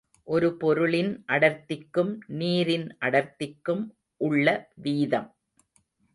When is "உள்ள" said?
4.21-4.47